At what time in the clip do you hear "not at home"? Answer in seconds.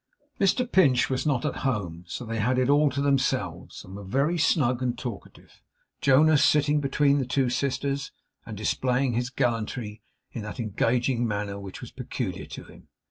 1.27-2.03